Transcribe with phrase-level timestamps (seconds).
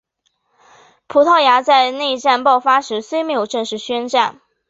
[1.05, 4.41] 葡萄牙在内战爆发时虽没有正式宣战。